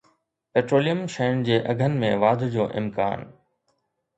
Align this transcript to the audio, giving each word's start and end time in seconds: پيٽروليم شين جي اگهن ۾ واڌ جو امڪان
پيٽروليم 0.55 1.03
شين 1.15 1.43
جي 1.49 1.57
اگهن 1.73 1.99
۾ 2.05 2.11
واڌ 2.25 2.47
جو 2.57 2.69
امڪان 2.81 3.29